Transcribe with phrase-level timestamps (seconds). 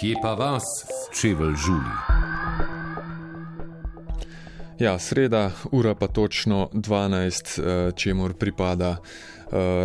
[0.00, 0.64] Kje pa vas,
[1.20, 1.94] čevelj žuli?
[4.78, 8.96] Ja, sreda, ura pa točno 12, eh, čemu pripada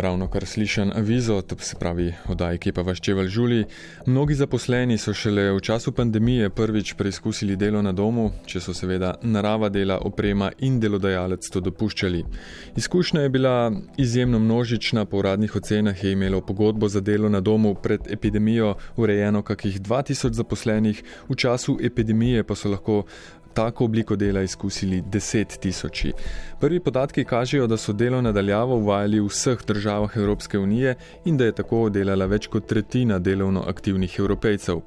[0.00, 3.64] ravno kar slišen avizo, to se pravi odaj, ki pa vaščeval žuli.
[4.06, 9.14] Mnogi zaposleni so šele v času pandemije prvič preizkusili delo na domu, če so seveda
[9.22, 12.24] narava dela, oprema in delodajalec to dopuščali.
[12.76, 17.74] Izkušnja je bila izjemno množična, po uradnih ocenah je imelo pogodbo za delo na domu
[17.74, 23.02] pred epidemijo urejeno kakih 2000 zaposlenih, v času epidemije pa so lahko
[23.54, 26.12] tako obliko dela izkusili deset tisoči.
[26.60, 30.94] Prvi podatki kažejo, da so delo nadaljavo uvajali v vseh državah Evropske unije
[31.24, 34.80] in da je tako delala več kot tretjina delovno aktivnih evropejcev.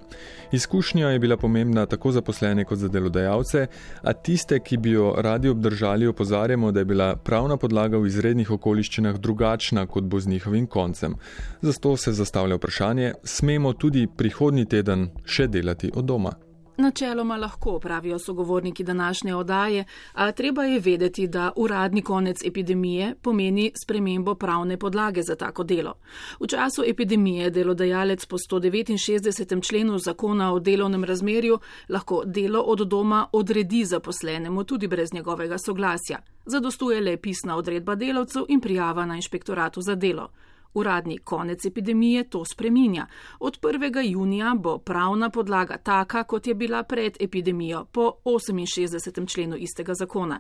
[0.52, 3.68] Izkušnja je bila pomembna tako za poslene kot za delodajalce,
[4.02, 8.52] a tiste, ki bi jo radi obdržali, opozarjamo, da je bila pravna podlaga v izrednih
[8.52, 11.16] okoliščinah drugačna kot bo z njihovim koncem.
[11.62, 16.45] Zato se zastavlja vprašanje, smemo tudi prihodnji teden še delati od doma.
[16.78, 23.72] Načeloma lahko, pravijo sogovorniki današnje odaje, a treba je vedeti, da uradni konec epidemije pomeni
[23.84, 25.94] spremembo pravne podlage za tako delo.
[26.40, 29.68] V času epidemije delodajalec po 169.
[29.68, 31.60] členu zakona o delovnem razmerju
[31.90, 36.20] lahko delo od doma odredi zaposlenemu tudi brez njegovega soglasja.
[36.46, 40.30] Zadostuje le pisna odredba delavcev in prijava na inšpektoratu za delo.
[40.76, 43.08] Uradni konec epidemije to spreminja.
[43.40, 44.12] Od 1.
[44.12, 49.34] junija bo pravna podlaga taka, kot je bila pred epidemijo po 68.
[49.34, 50.40] členu istega zakona.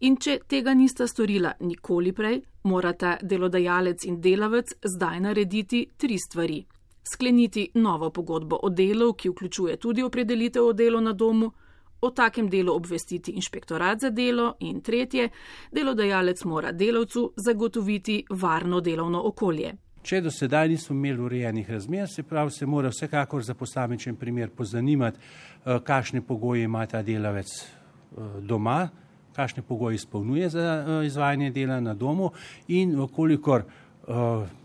[0.00, 6.64] In če tega nista storila nikoli prej, morata delodajalec in delavec zdaj narediti tri stvari.
[7.12, 11.52] Skleniti novo pogodbo o delu, ki vključuje tudi opredelitev o delu na domu,
[12.00, 15.28] o takem delu obvestiti inšpektorat za delo in tretje,
[15.72, 19.74] delodajalec mora delavcu zagotoviti varno delovno okolje.
[20.02, 24.48] Če do sedaj nismo imeli urejenih razmer, se pravi, se mora vsekakor za posamičen primer
[24.50, 28.88] pozanimati, eh, kakšne pogoje ima ta delavec eh, doma,
[29.36, 32.30] kakšne pogoje izpolnjuje za eh, izvajanje dela na domu
[32.68, 33.64] in vkolikor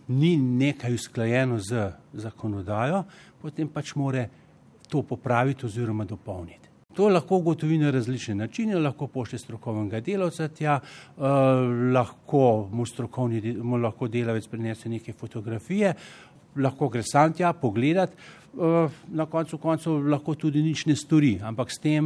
[0.08, 3.04] ni nekaj usklajeno z zakonodajo,
[3.42, 4.24] potem pač more
[4.90, 6.65] to popraviti oziroma dopolniti.
[6.96, 11.22] To lahko ugotovi na različne načine, lahko pošlje strokovnega delavca tja, eh,
[11.94, 15.94] lahko mu strokovni, mu lahko delavec prinese neke fotografije,
[16.56, 21.72] lahko gre sam tja pogledat, eh, na koncu koncev lahko tudi nič ne stori, ampak
[21.72, 22.06] s tem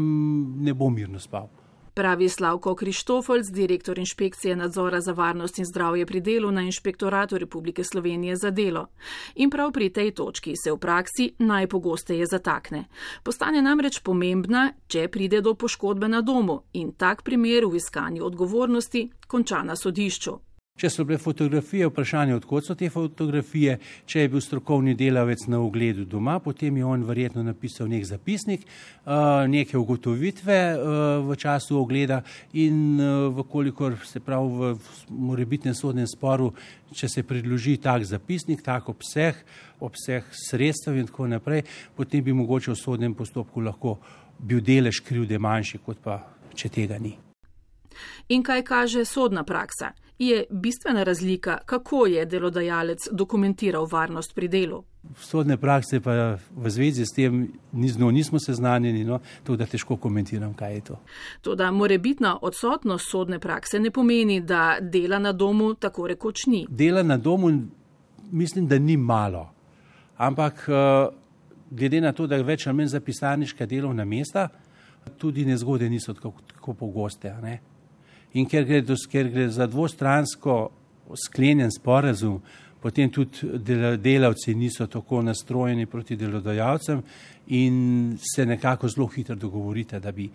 [0.63, 1.49] ne bo mirno spal
[1.93, 7.83] pravi Slavko Krištofolc, direktor inšpekcije nadzora za varnost in zdravje pri delu na Inšpektoratu Republike
[7.83, 8.87] Slovenije za delo.
[9.35, 12.85] In prav pri tej točki se v praksi najpogosteje zatakne.
[13.23, 19.09] Postane namreč pomembna, če pride do poškodbe na domu in tak primer v iskanju odgovornosti
[19.27, 20.48] konča na sodišču.
[20.79, 23.73] Če so bile fotografije, vprašanje, odkot so te fotografije,
[24.07, 28.63] če je bil strokovni delavec na ogledu doma, potem je on verjetno napisal nek zapisnik,
[29.51, 30.59] neke ugotovitve
[31.27, 32.21] v času ogleda
[32.55, 32.95] in
[33.41, 34.73] vkolikor se pravi v
[35.11, 36.53] morebitnem sodnem sporu,
[36.95, 39.35] če se predloži tak zapisnik, tak obseh,
[39.83, 43.97] obseh sredstev in tako naprej, potem bi mogoče v sodnem postopku lahko
[44.39, 46.21] bil delež krivde manjši, kot pa
[46.55, 47.17] če tega ni.
[48.29, 49.93] In kaj kaže sodna praksa?
[50.19, 54.83] je bistvena razlika, kako je delodajalec dokumentiral varnost pri delu.
[55.15, 60.53] Sodne prakse pa v zvezi s tem nizno nismo seznanjeni, no, to da težko komentiram,
[60.53, 60.99] kaj je to.
[61.41, 66.65] To, da morebitna odsotnost sodne prakse ne pomeni, da dela na domu tako rekoč ni.
[66.69, 67.51] Dela na domu
[68.31, 69.49] mislim, da ni malo,
[70.17, 71.07] ampak eh,
[71.71, 74.49] glede na to, da je več ali manj zapisaniška delovna mesta,
[75.17, 77.33] tudi nezgode niso tako, tako pogoste.
[77.41, 77.59] Ne?
[78.33, 80.59] In ker gre, ker gre za dvostransko
[81.27, 82.39] sklenjen sporazum,
[82.81, 83.49] potem tudi
[83.97, 87.01] delavci niso tako nastrojeni proti delodajalcem
[87.47, 90.29] in se nekako zelo hitro dogovorite, da bi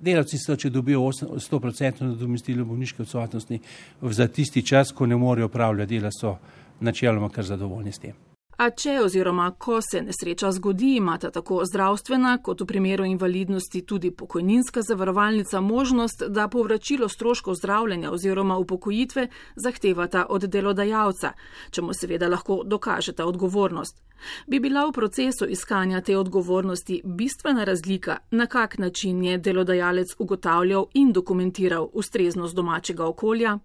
[0.00, 3.60] delavci so, če dobijo 100% nadomestilo bolniške odsotnosti
[4.02, 6.36] za tisti čas, ko ne morejo upravljati dela, so
[6.80, 8.35] načeloma kar zadovoljni s tem.
[8.56, 14.10] A če oziroma ko se nesreča zgodi, imata tako zdravstvena kot v primeru invalidnosti tudi
[14.10, 19.26] pokojninska zavarovalnica možnost, da povračilo stroškov zdravljenja oziroma upokojitve
[19.56, 21.32] zahtevata od delodajalca,
[21.70, 24.00] čemu seveda lahko dokažeta odgovornost.
[24.46, 30.86] Bi bila v procesu iskanja te odgovornosti bistvena razlika, na kak način je delodajalec ugotavljal
[30.94, 33.58] in dokumentiral ustreznost domačega okolja?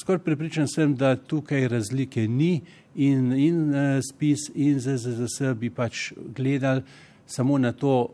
[0.00, 2.60] Skoraj pripričan sem, da tukaj razlike ni
[2.94, 6.82] in, in uh, spis in ZZZS bi pač gledali
[7.26, 8.08] samo na to,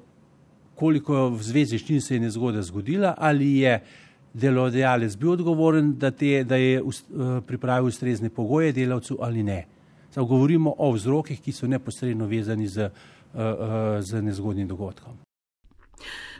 [0.75, 3.80] koliko v zvezi s čim se je nezgoda zgodila, ali je
[4.34, 6.92] delodajalec bil odgovoren, da, te, da je uh,
[7.46, 9.64] pripravil ustrezne pogoje delavcu ali ne.
[10.14, 12.88] To govorimo o vzrokih, ki so neposredno vezani z,
[14.00, 15.19] z nezgodnim dogodkom.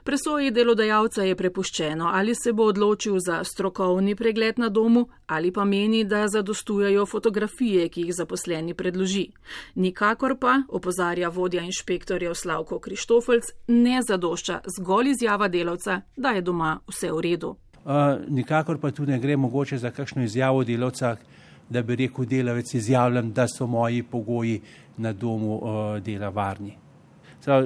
[0.09, 5.67] Presoji delodajalca je prepuščeno, ali se bo odločil za strokovni pregled na domu ali pa
[5.69, 9.27] meni, da zadostujejo fotografije, ki jih zaposleni predloži.
[9.75, 16.79] Nikakor pa, opozarja vodja inšpektorjev Slavko Krištofelc, ne zadošča zgolj izjava delavca, da je doma
[16.89, 17.53] vse v redu.
[17.85, 21.17] Uh, nikakor pa tu ne gre mogoče za kakšno izjavo delavca,
[21.69, 24.61] da bi rekel delavec izjavljam, da so moji pogoji
[24.97, 26.79] na domu uh, dela varni.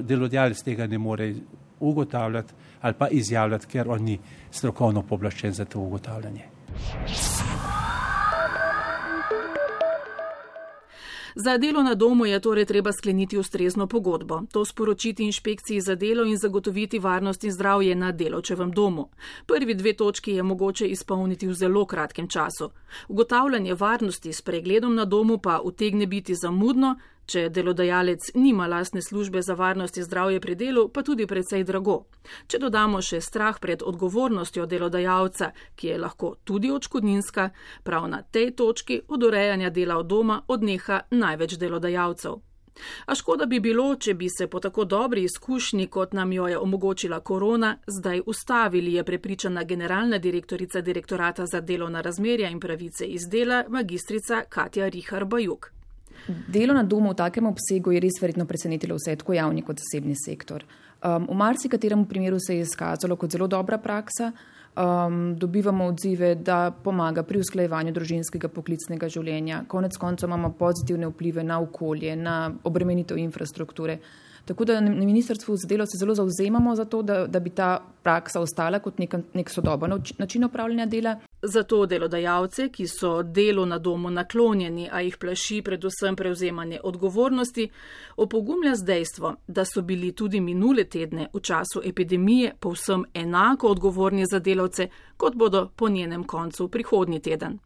[0.02, 1.34] Delodajalec tega ne more
[1.82, 4.18] ugotavljati ali pa izjavljati, ker on ni
[4.50, 6.48] strokovno poblaščen za to ugotavljanje.
[11.34, 16.24] Za delo na domu je torej treba skleniti ustrezno pogodbo, to sporočiti inšpekciji za delo
[16.24, 19.08] in zagotoviti varnost in zdravje na delovčevem domu.
[19.46, 22.70] Prvi dve točki je mogoče izpolniti v zelo kratkem času.
[23.08, 26.96] Ugotavljanje varnosti s pregledom na domu pa utegne biti zamudno,
[27.26, 32.04] Če delodajalec nima lastne službe za varnost in zdravje pri delu, pa tudi precej drago.
[32.46, 37.50] Če dodamo še strah pred odgovornostjo delodajalca, ki je lahko tudi očkodninska,
[37.82, 42.40] prav na tej točki od urejanja dela od doma odneha največ delodajalcev.
[43.06, 46.58] A škoda bi bilo, če bi se po tako dobri izkušnji, kot nam jo je
[46.58, 53.28] omogočila korona, zdaj ustavili, je prepričana generalna direktorica direktorata za delovna razmerja in pravice iz
[53.28, 55.72] dela, magistrica Katja Rihar Bajuk.
[56.28, 60.14] Delo na domu v takem obsegu je res verjetno presenetilo vse, tako javni kot zasebni
[60.16, 60.64] sektor.
[61.02, 64.32] Um, v marsikaterem primeru se je izkazalo kot zelo dobra praksa.
[64.72, 69.64] Um, dobivamo odzive, da pomaga pri usklajevanju družinskega poklicnega življenja.
[69.68, 73.98] Konec koncev imamo pozitivne vplive na okolje, na obremenitev infrastrukture.
[74.46, 77.82] Tako da na ministrstvu za delo se zelo zauzemamo za to, da, da bi ta
[78.02, 81.18] praksa ostala kot nek, nek sodoben način upravljanja dela.
[81.44, 87.66] Zato delodajalce, ki so delu na domu naklonjeni, a jih plaši predvsem prevzemanje odgovornosti,
[88.16, 94.26] opogumlja z dejstvo, da so bili tudi minule tedne v času epidemije povsem enako odgovorni
[94.26, 97.58] za delavce, kot bodo po njenem koncu prihodnji teden.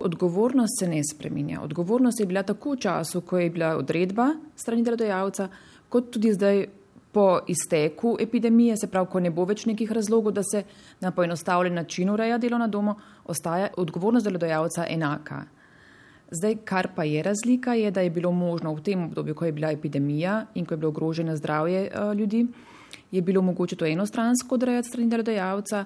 [0.00, 1.60] Odgovornost se ne spreminja.
[1.62, 5.48] Odgovornost je bila tako v času, ko je bila odredba strani delodajalca,
[5.88, 6.66] kot tudi zdaj
[7.12, 10.62] po izteku epidemije, se pravi, ko ne bo več nekih razlogov, da se
[11.00, 12.94] na poenostavljen način ureja delo na domu,
[13.24, 15.42] ostaja odgovornost delodajalca enaka.
[16.32, 19.52] Zdaj, kar pa je razlika, je, da je bilo možno v tem obdobju, ko je
[19.52, 22.46] bila epidemija in ko je bilo ogroženo zdravje uh, ljudi,
[23.12, 25.84] je bilo mogoče to enostransko odrejati strani delodajalca.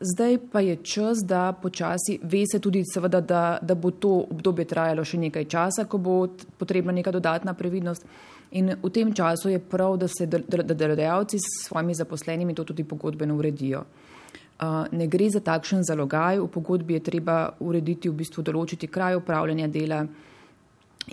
[0.00, 4.64] Zdaj pa je čas, da počasi ve se tudi, seveda, da, da bo to obdobje
[4.64, 6.28] trajalo še nekaj časa, ko bo
[6.58, 8.06] potrebna neka dodatna previdnost.
[8.50, 13.36] In v tem času je prav, da se delodajalci s svojimi zaposlenimi to tudi pogodbeno
[13.36, 13.84] uredijo.
[14.92, 19.68] Ne gre za takšen zalogaj, v pogodbi je treba urediti, v bistvu določiti kraj upravljanja
[19.68, 20.00] dela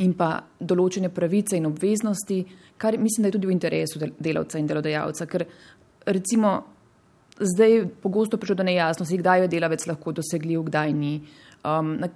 [0.02, 0.30] in pa
[0.60, 2.40] določene pravice in obveznosti,
[2.78, 5.46] kar mislim, da je tudi v interesu delavca in delodajalca, ker
[6.06, 6.56] recimo
[7.40, 11.16] zdaj pogosto prišlo do nejasnosti, kdaj je delavec lahko dosegljiv, kdaj ni,
[11.64, 12.10] um, na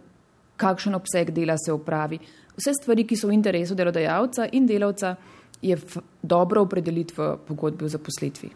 [0.60, 2.20] kakšen obseg dela se opravi
[2.60, 5.16] vse stvari, ki so v interesu delodajalca in delavca,
[5.62, 5.78] je
[6.22, 8.50] dobro opredeliti v pogodbi o zaposlitvi.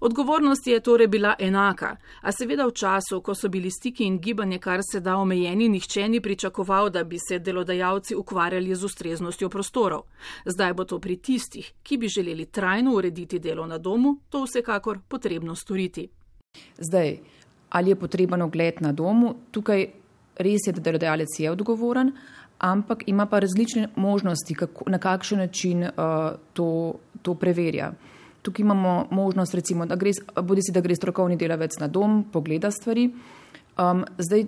[0.00, 4.58] Odgovornost je torej bila enaka, a seveda v času, ko so bili stiki in gibanje
[4.58, 10.06] kar se da omejeni, nihče ni pričakoval, da bi se delodajalci ukvarjali z ustreznostjo prostorov.
[10.46, 14.98] Zdaj bo to pri tistih, ki bi želeli trajno urediti delo na domu, to vsekakor
[15.08, 16.08] potrebno storiti.
[16.78, 17.18] Zdaj,
[17.70, 19.86] ali je potreben ogled na domu, tukaj
[20.38, 22.12] res je, da delodajalec je odgovoren,
[22.58, 25.90] ampak ima pa različne možnosti, kako, na kakšen način uh,
[26.52, 27.92] to, to preverja.
[28.42, 30.10] Tukaj imamo možnost, recimo, da gre,
[30.42, 33.10] bodi si, da gre strokovni delavec na dom, pogleda stvari.
[33.78, 34.46] Um, zdaj,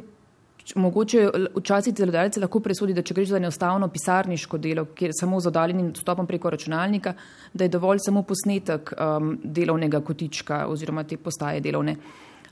[0.74, 5.50] mogoče včasih delodajalec lahko presodi, da če greš za enostavno pisarniško delo, kjer samo z
[5.50, 7.14] oddaljenim dostopom preko računalnika,
[7.52, 11.96] da je dovolj samo posnetek um, delovnega kotička oziroma te postaje delovne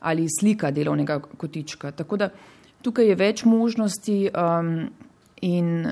[0.01, 1.91] ali slika delovnega kotička.
[1.91, 2.29] Tako da
[2.83, 4.19] tukaj je več možnosti.
[4.31, 4.89] Um,
[5.43, 5.87] In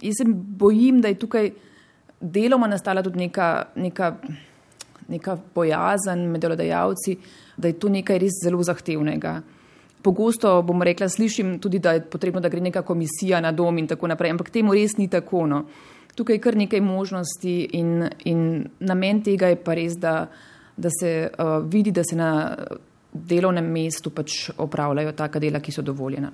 [0.00, 0.24] jaz se
[0.58, 1.50] bojim, da je tukaj
[2.20, 4.16] deloma nastala tudi neka, neka,
[5.08, 7.16] neka bojazen med delodajalci,
[7.56, 9.40] da je to nekaj res zelo zahtevnega.
[10.02, 13.86] Pogosto bom rekla, slišim tudi, da je potrebno, da gre neka komisija na dom in
[13.86, 15.46] tako naprej, ampak temu res ni tako.
[15.46, 15.64] No.
[16.16, 20.26] Tukaj je kar nekaj možnosti in, in namen tega je pa res, da,
[20.76, 22.30] da se uh, vidi, da se na
[23.12, 26.30] delovnem mestu pač opravljajo taka dela, ki so dovoljena.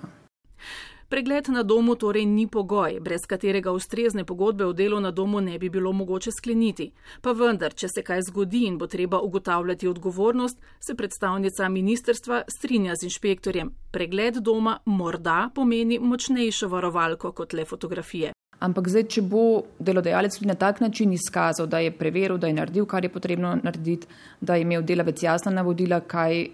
[1.13, 5.59] Pregled na domu torej ni pogoj, brez katerega ustrezne pogodbe o delu na domu ne
[5.59, 6.87] bi bilo mogoče skleniti.
[7.21, 12.95] Pa vendar, če se kaj zgodi in bo treba ugotavljati odgovornost, se predstavnica ministerstva strinja
[12.97, 13.69] z inšpektorjem.
[13.93, 18.31] Pregled doma morda pomeni močnejšo varovalko kot le fotografije.
[18.65, 19.43] Ampak zdaj, če bo
[19.79, 23.59] delodajalec tudi na tak način izkazal, da je preveril, da je naredil, kar je potrebno
[23.63, 24.09] narediti,
[24.41, 26.47] da je imel delavec jasna navodila, kaj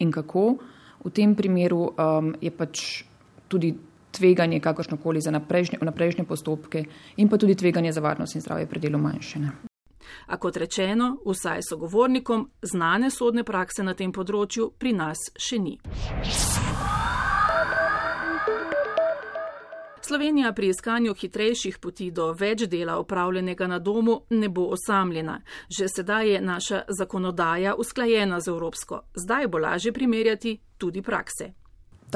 [0.00, 0.46] in kako,
[1.04, 2.86] v tem primeru um, je pač
[3.48, 3.74] tudi
[4.16, 6.84] tveganje kakršnokoli za naprejšnje postopke
[7.16, 9.50] in pa tudi tveganje za varnost in zdravje pri delu manjšene.
[10.26, 15.76] A kot rečeno, vsaj sogovornikom znane sodne prakse na tem področju pri nas še ni.
[20.06, 25.40] Slovenija pri iskanju hitrejših poti do več dela upravljenega na domu ne bo osamljena.
[25.68, 31.54] Že sedaj je naša zakonodaja usklajena z evropsko, zdaj bo lažje primerjati tudi prakse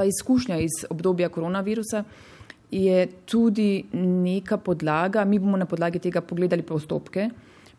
[0.01, 2.05] ta izkušnja iz obdobja koronavirusa
[2.71, 5.25] je tudi neka podlaga.
[5.25, 7.29] Mi bomo na podlagi tega pogledali postopke,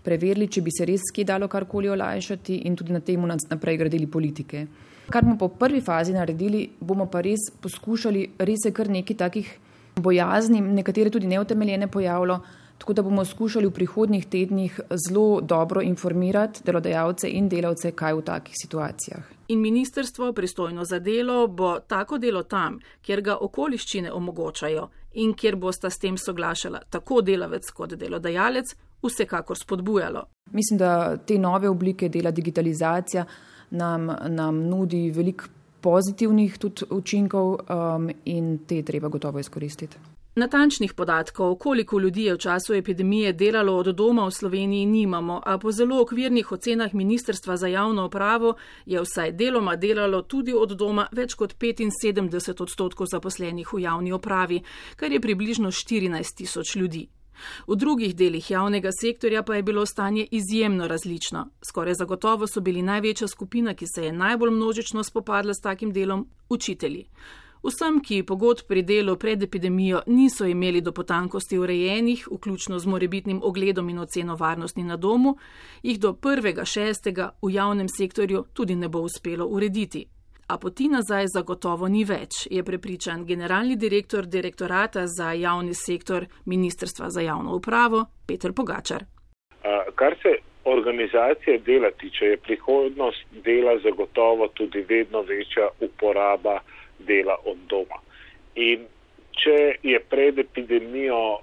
[0.06, 4.08] preverili, če bi se res skje dalo karkoli olajšati in tudi na tem naprej gradili
[4.08, 4.66] politike.
[5.10, 9.52] Kar bomo po prvi fazi naredili, bomo pa res poskušali, res je kar nekaj takih
[9.96, 12.40] bojazni, nekatere tudi neutemeljene pojavilo,
[12.78, 18.26] tako da bomo skušali v prihodnjih tednih zelo dobro informirati delodajalce in delavce, kaj v
[18.30, 19.41] takih situacijah.
[19.52, 25.58] In ministrstvo pristojno za delo bo tako delo tam, kjer ga okoliščine omogočajo in kjer
[25.60, 28.72] bosta s tem soglašala tako delavec kot delodajalec,
[29.04, 30.24] vsekakor spodbujalo.
[30.52, 33.26] Mislim, da te nove oblike dela, digitalizacija
[33.70, 36.58] nam, nam nudi veliko pozitivnih
[36.90, 39.98] učinkov um, in te treba gotovo izkoristiti.
[40.36, 45.58] Natančnih podatkov, koliko ljudi je v času epidemije delalo od doma v Sloveniji, nimamo, a
[45.58, 51.08] po zelo okvirnih ocenah Ministrstva za javno upravo je vsaj deloma delalo tudi od doma
[51.12, 54.62] več kot 75 odstotkov zaposlenih v javni upravi,
[54.96, 57.10] kar je približno 14 tisoč ljudi.
[57.68, 61.48] V drugih delih javnega sektorja pa je bilo stanje izjemno različno.
[61.62, 66.28] Skoraj zagotovo so bili največja skupina, ki se je najbolj množično spopadla s takim delom,
[66.50, 67.08] učitelji.
[67.62, 73.42] Vsem, ki pogod pri delu pred epidemijo niso imeli do potankosti urejenih, vključno z morebitnim
[73.44, 75.36] ogledom in oceno varnosti na domu,
[75.84, 80.06] jih do prvega šestega v javnem sektorju tudi ne bo uspelo urediti.
[80.48, 87.10] A poti nazaj zagotovo ni več, je prepričan generalni direktor direktorata za javni sektor Ministrstva
[87.10, 89.06] za javno upravo Petr Pogačar.
[89.96, 90.34] Kar se
[90.66, 96.60] organizacije dela tiče, je prihodnost dela zagotovo tudi vedno večja uporaba
[97.08, 98.02] dela od doma.
[98.56, 98.88] In
[99.42, 101.42] če je pred epidemijo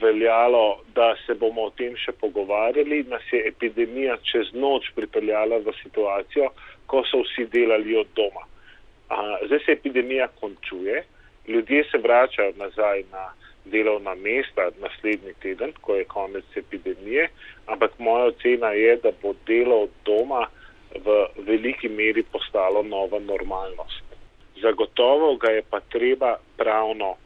[0.00, 5.74] veljalo, da se bomo o tem še pogovarjali, nas je epidemija čez noč pripeljala v
[5.82, 6.50] situacijo,
[6.90, 8.42] ko so vsi delali od doma.
[9.46, 11.04] Zdaj se epidemija končuje,
[11.48, 13.28] ljudje se vračajo nazaj na
[13.64, 17.28] delovna mesta naslednji teden, ko je konec epidemije,
[17.66, 20.46] ampak moja ocena je, da bo delo od doma
[20.94, 24.05] v veliki meri postalo nova normalnost.
[24.62, 27.18] Zagotovo ga je pa treba pravno uh,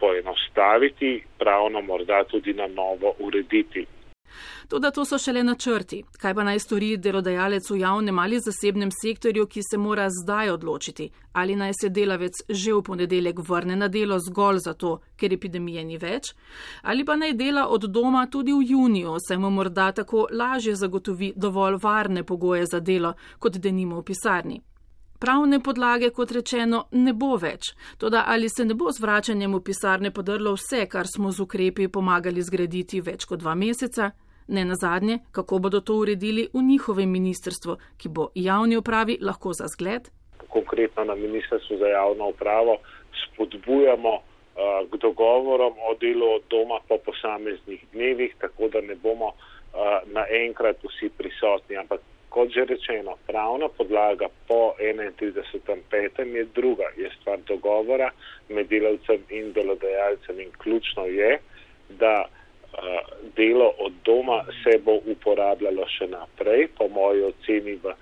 [0.00, 3.86] poenostaviti, pravno morda tudi na novo urediti.
[4.68, 6.02] Toda to so šele načrti.
[6.20, 11.10] Kaj pa naj stori delodajalec v javnem ali zasebnem sektorju, ki se mora zdaj odločiti,
[11.32, 15.98] ali naj se delavec že v ponedeljek vrne na delo zgolj zato, ker epidemije ni
[15.98, 16.32] več,
[16.82, 21.32] ali pa naj dela od doma tudi v juniju, saj mu morda tako lažje zagotovi
[21.36, 24.62] dovolj varne pogoje za delo, kot denimo v pisarni
[25.22, 27.70] pravne podlage, kot rečeno, ne bo več.
[27.98, 31.86] Toda ali se ne bo z vračanjem v pisarne podrlo vse, kar smo z ukrepi
[31.88, 34.10] pomagali zgraditi več kot dva meseca?
[34.48, 39.54] Ne na zadnje, kako bodo to uredili v njihovem ministrstvu, ki bo javni upravi lahko
[39.54, 40.10] za zgled?
[40.50, 42.80] Konkretno na ministrstvu za javno upravo
[43.22, 44.22] spodbujamo uh,
[44.90, 50.82] k dogovorom o delu od doma po posameznih dnevih, tako da ne bomo uh, naenkrat
[50.82, 52.02] vsi prisotni, ampak
[52.32, 56.36] kot že rečeno, pravna podlaga po 31.5.
[56.36, 58.10] je druga, je stvar dogovora
[58.48, 61.38] med delavcem in delodajalcem in ključno je,
[61.88, 62.24] da
[63.36, 67.92] delo od doma se bo uporabljalo še naprej, po moji oceni v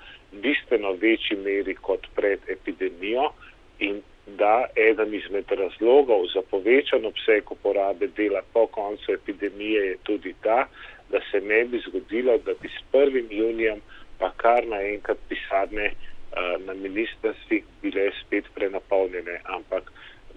[0.43, 3.33] bistveno večji meri kot pred epidemijo
[3.79, 4.03] in
[4.39, 10.69] da eden izmed razlogov za povečan obseg uporabe dela po koncu epidemije je tudi ta,
[11.11, 13.27] da se ne bi zgodilo, da bi s 1.
[13.31, 13.81] junijem
[14.21, 19.93] pa kar naenkrat pisarne uh, na ministrstvih bile spet prenapolnjene, ampak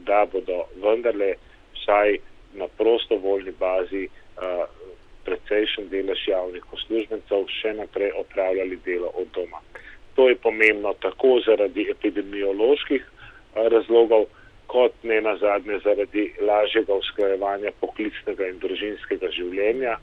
[0.07, 1.33] da bodo vendarle
[1.75, 2.17] vsaj
[2.59, 4.63] na prostovoljni bazi uh,
[5.25, 9.61] precejšen delež javnih uslužbencev še naprej opravljali delo od doma.
[10.15, 14.25] To je pomembno tako zaradi epidemioloških uh, razlogov,
[14.67, 19.97] kot ne na zadnje zaradi lažjega usklajevanja poklicnega in družinskega življenja.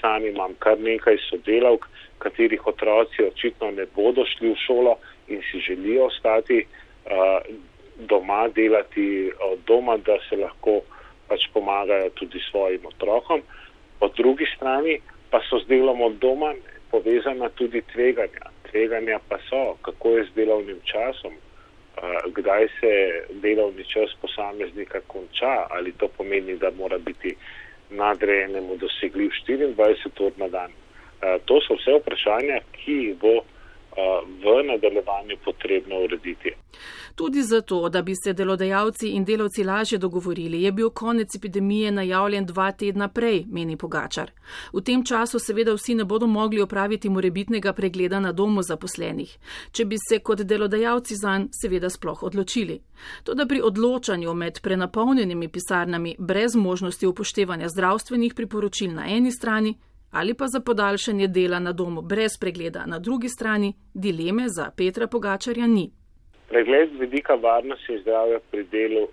[0.00, 1.86] Sam imam kar nekaj sodelavk,
[2.18, 4.96] katerih otroci očitno ne bodo šli v šolo
[5.28, 7.56] in si želijo ostati uh,
[7.96, 10.80] doma, delati od doma, da se lahko
[11.28, 13.42] pač pomagajo tudi svojim otrokom.
[13.98, 14.98] Po drugi strani
[15.30, 16.54] pa so z delom od doma
[16.90, 18.52] povezana tudi tveganja.
[18.70, 21.32] Tveganja pa so, kako je z delovnim časom,
[22.26, 22.92] kdaj se
[23.30, 27.36] delovni čas posameznika konča, ali to pomeni, da mora biti
[27.90, 30.72] nadrejenemu dosegljiv 24 ur na dan.
[31.44, 33.40] To so vse vprašanja, ki bo
[34.42, 36.50] v nadaljevanju potrebno urediti.
[37.14, 42.46] Tudi zato, da bi se delodajalci in delavci lažje dogovorili, je bil konec epidemije najavljen
[42.46, 44.30] dva tedna prej, meni Pogačar.
[44.72, 49.38] V tem času seveda vsi ne bodo mogli opraviti morebitnega pregleda na domu zaposlenih,
[49.72, 52.80] če bi se kot delodajalci zanj seveda sploh odločili.
[53.24, 59.74] Tudi pri odločanju med prenapolnjenimi pisarnami brez možnosti upoštevanja zdravstvenih priporočil na eni strani
[60.10, 65.06] ali pa za podaljšanje dela na domu brez pregleda na drugi strani, dileme za Petra
[65.06, 65.90] Pogačarja ni.
[66.48, 69.08] Pregled z vidika varnosti in zdravja pri delu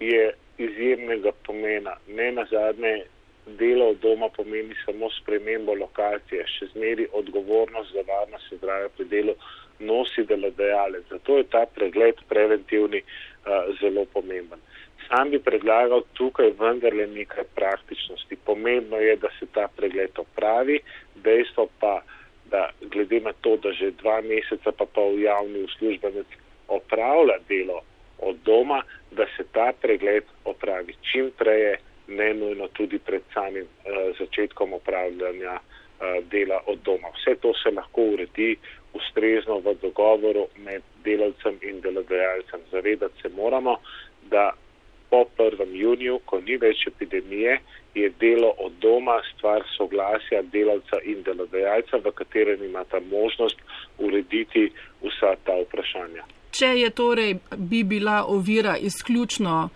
[0.00, 1.96] je izjemnega pomena.
[2.08, 3.04] Ne na zadnje,
[3.46, 9.04] delo od doma pomeni samo spremembo lokacije, še zmeri odgovornost za varnost in zdravje pri
[9.04, 9.34] delu
[9.78, 11.04] nosi delodajalec.
[11.10, 14.60] Zato je ta pregled preventivni uh, zelo pomemben.
[15.08, 18.36] Sam bi predlagal tukaj vendarle nekaj praktičnosti.
[18.44, 20.80] Pomembno je, da se ta pregled opravi,
[21.14, 22.02] dejstvo pa,
[22.50, 26.26] da glede na to, da že dva meseca pa v javni uslužbenec
[26.68, 27.80] opravlja delo
[28.18, 34.18] od doma, da se ta pregled opravi čim preje, ne nujno tudi pred samim uh,
[34.18, 37.08] začetkom opravljanja uh, dela od doma.
[37.16, 38.56] Vse to se lahko uredi
[38.92, 42.60] ustrezno v dogovoru med delavcem in delodajalcem.
[42.70, 43.76] Zavedati se moramo,
[44.30, 44.52] da
[45.36, 45.74] po 1.
[45.74, 47.58] juniju, ko ni več epidemije,
[47.94, 53.58] je delo od doma stvar soglasja delavca in delodajalca, v katerem imata možnost
[53.98, 54.70] urediti
[55.02, 56.24] vsa ta vprašanja.
[56.50, 59.68] Če je torej bi bila ovira izključno,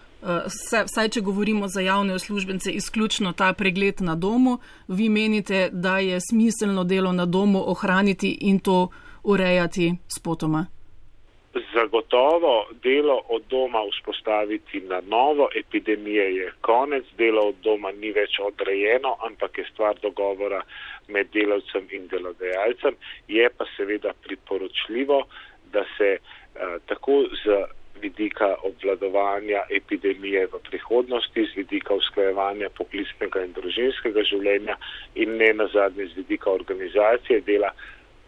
[0.87, 6.19] vsaj če govorimo za javne uslužbence, izključno ta pregled na domu, vi menite, da je
[6.31, 8.89] smiselno delo na domu ohraniti in to
[9.23, 10.67] urejati spotoma?
[11.75, 18.37] Zagotovo delo od doma vzpostaviti na novo, epidemije je konec, delo od doma ni več
[18.41, 20.61] odrejeno, ampak je stvar dogovora
[21.09, 22.97] med delavcem in delodajalcem.
[23.29, 25.23] Je pa seveda priporočljivo,
[25.73, 27.65] da se eh, tako z
[28.01, 34.77] vidika obvladovanja epidemije v prihodnosti, z vidika usklajevanja poklicnega in družinskega življenja
[35.15, 37.73] in ne nazadnje z vidika organizacije dela,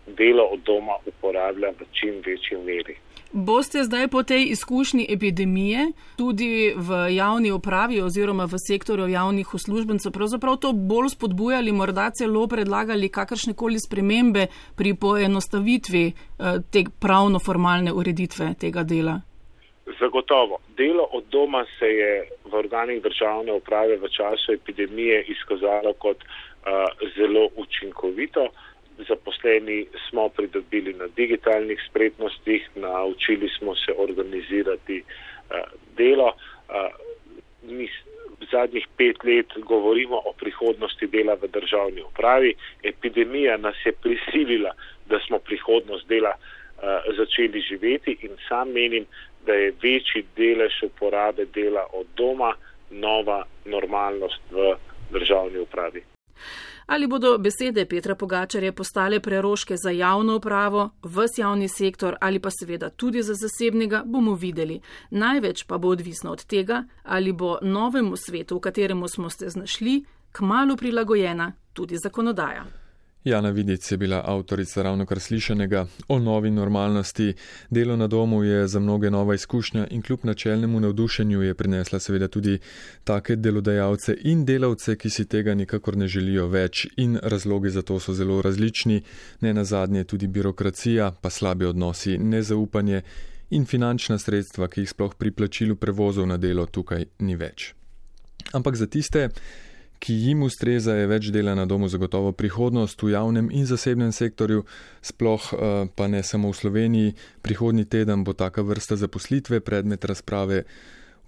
[0.06, 2.96] delo od doma uporablja v čim večji meri.
[3.32, 10.12] Boste zdaj po tej izkušnji epidemije tudi v javni upravi oziroma v sektorju javnih uslužbencev
[10.12, 16.14] pravzaprav to bolj spodbujali, morda celo predlagali kakršne koli spremembe pri poenostavitvi eh,
[16.72, 19.20] te pravno-formalne ureditve tega dela?
[20.00, 20.58] Zagotovo.
[20.76, 26.26] Delo od doma se je v organih državne uprave v času epidemije izkazalo kot uh,
[27.16, 28.42] zelo učinkovito.
[28.42, 28.69] Uh,
[29.08, 35.56] zaposleni smo pridobili na digitalnih spretnostih, naučili smo se organizirati uh,
[35.96, 36.32] delo.
[36.68, 36.74] Uh,
[37.62, 37.88] mi
[38.50, 42.54] zadnjih pet let govorimo o prihodnosti dela v državni upravi.
[42.82, 44.72] Epidemija nas je prisilila,
[45.06, 49.06] da smo prihodnost dela uh, začeli živeti in sam menim,
[49.46, 52.54] da je večji delež uporabe dela od doma
[52.90, 54.74] nova normalnost v
[55.10, 56.02] državni upravi.
[56.90, 62.50] Ali bodo besede Petra Pogačarja postale preroške za javno upravo, vs javni sektor ali pa
[62.50, 64.80] seveda tudi za zasebnega, bomo videli.
[65.10, 70.04] Največ pa bo odvisno od tega, ali bo novemu svetu, v kateremu smo se znašli,
[70.32, 72.79] kmalo prilagojena tudi zakonodaja.
[73.24, 77.34] Jana Vidic je bila avtorica ravno kar slišanega o novi normalnosti.
[77.70, 82.28] Delo na domu je za mnoge nova izkušnja in kljub načelnemu navdušenju je prinesla seveda
[82.28, 82.58] tudi
[83.04, 88.00] take delodajalce in delavce, ki si tega nikakor ne želijo več in razlogi za to
[88.00, 89.02] so zelo različni,
[89.40, 93.02] ne na zadnje tudi birokracija, pa slabi odnosi, nezaupanje
[93.50, 97.74] in finančna sredstva, ki jih sploh pri plačilu prevozov na delo tukaj ni več.
[98.52, 99.28] Ampak za tiste,
[100.00, 104.64] ki jim ustreza, je več dela na domu zagotovo prihodnost v javnem in zasebnem sektorju,
[105.04, 105.60] sploh uh,
[105.94, 107.14] pa ne samo v Sloveniji.
[107.44, 110.64] Prihodnji teden bo taka vrsta zaposlitve predmet razprave.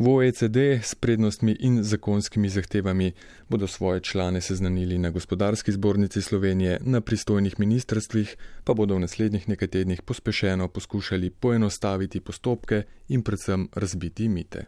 [0.00, 3.12] V OECD s prednostmi in zakonskimi zahtevami
[3.46, 9.48] bodo svoje člane seznanili na gospodarski zbornici Slovenije, na pristojnih ministrstvih pa bodo v naslednjih
[9.48, 14.64] nekaj tednih pospešeno poskušali poenostaviti postopke in predvsem razbiti mite.